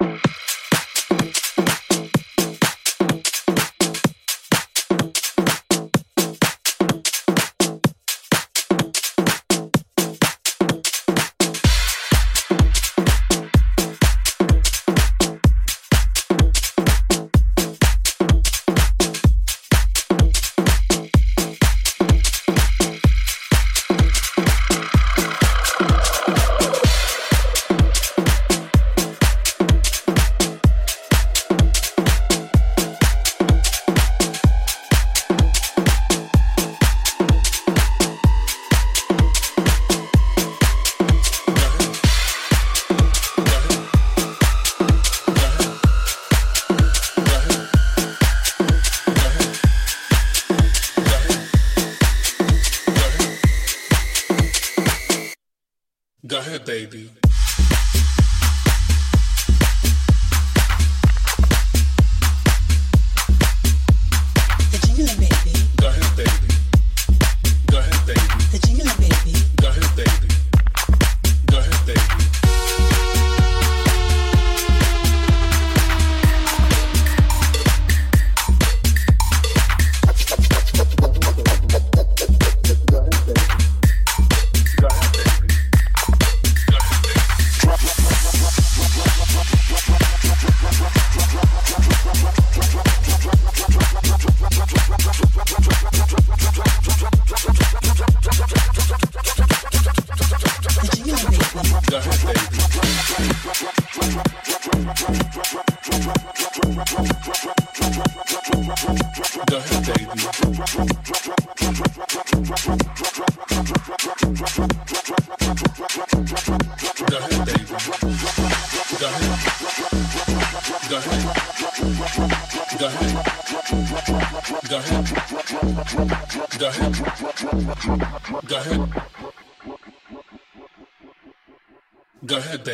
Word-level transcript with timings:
Go 0.00 0.06
ahead, 0.06 0.53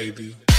baby. 0.00 0.49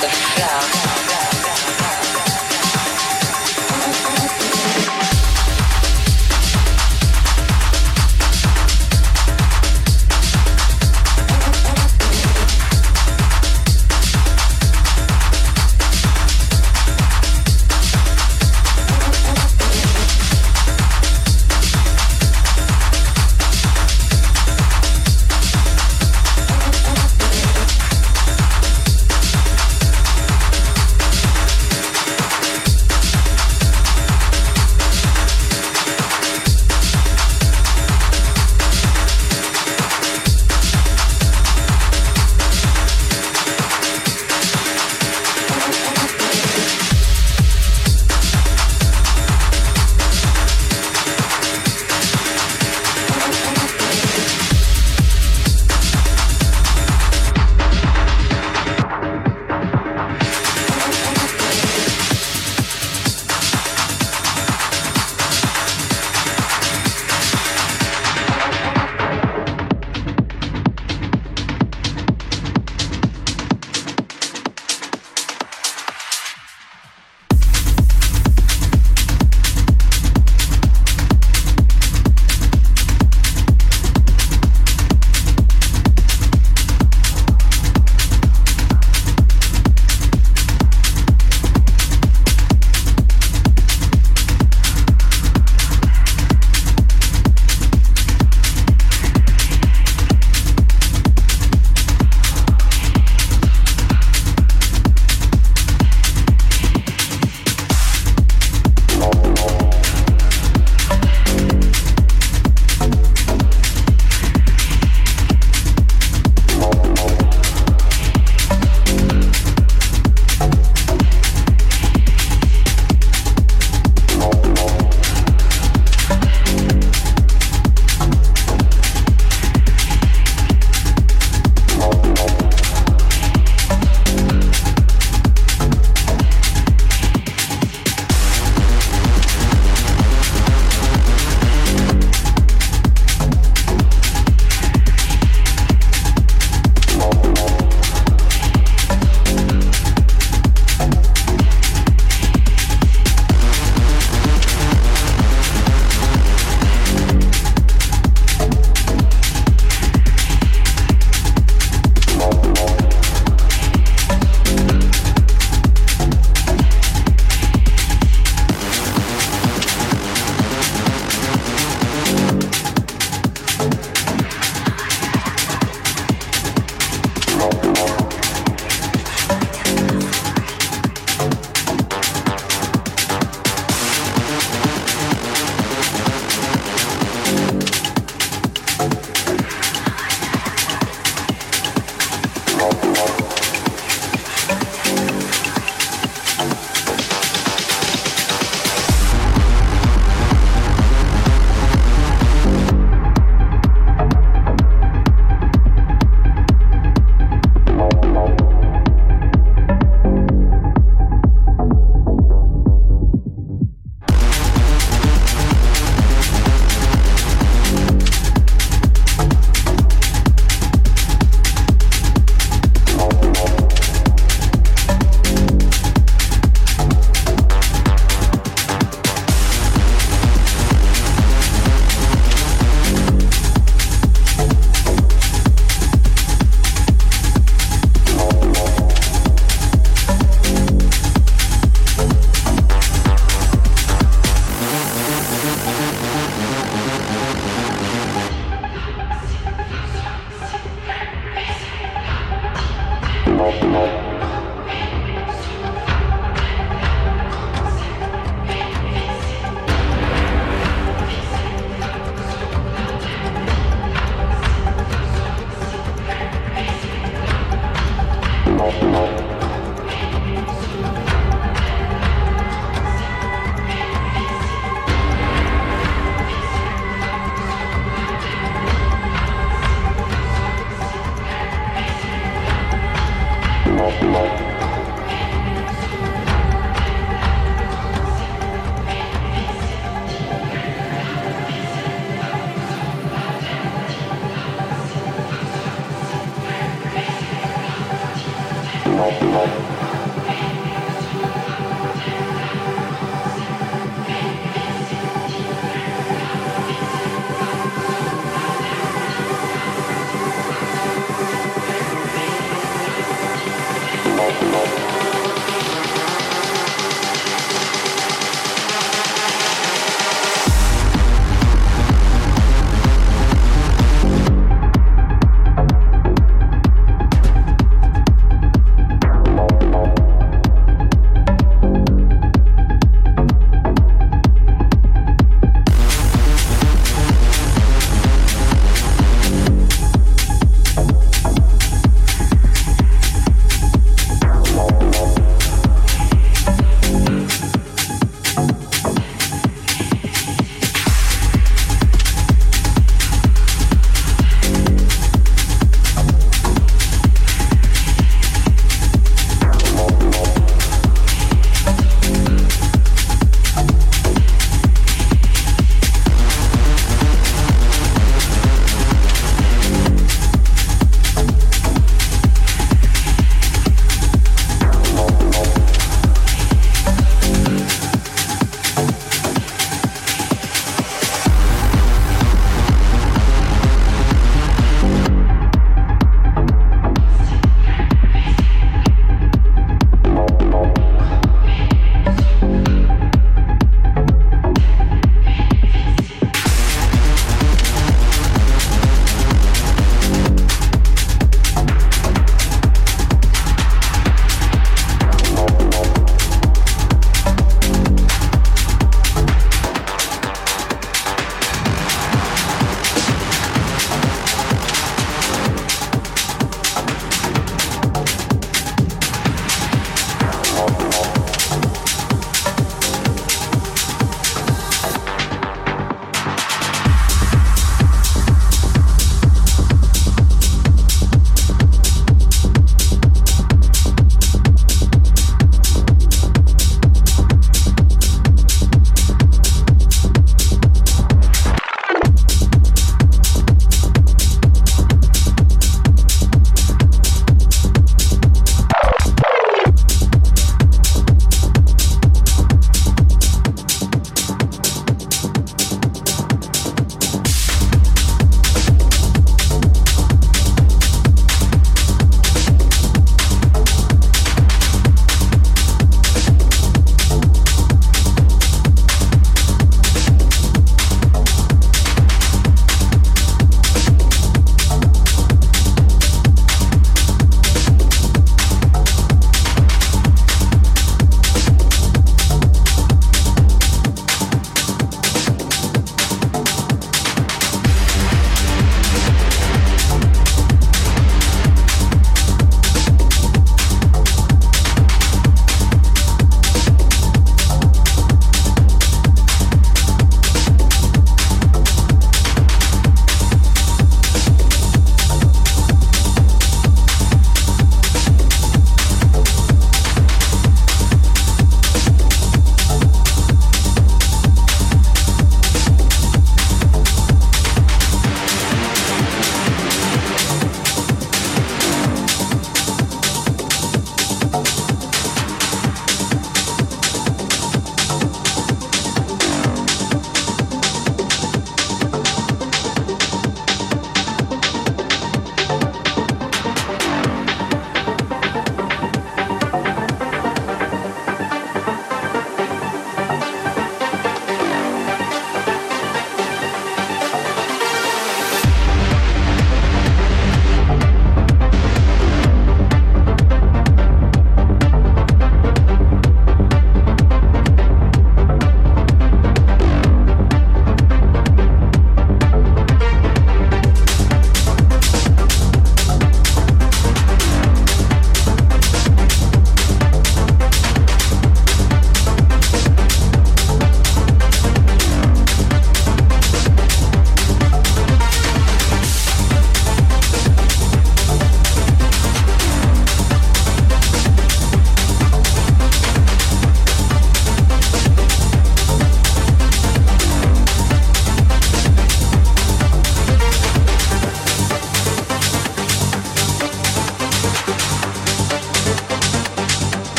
the 0.00 0.08
flow. 0.08 1.13